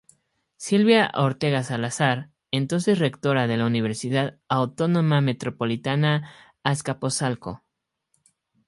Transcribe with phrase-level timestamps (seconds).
[0.57, 7.61] Sylvia Ortega Salazar, entonces Rectora de la Universidad Autónoma Metropolitana-Azcapozalco.